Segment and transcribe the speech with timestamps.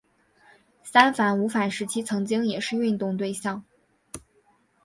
[0.81, 3.63] 三反五反时期曾经也是运动对象。